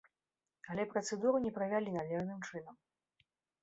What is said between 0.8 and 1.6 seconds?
працэдуру не